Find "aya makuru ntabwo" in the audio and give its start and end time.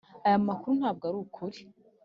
0.25-1.03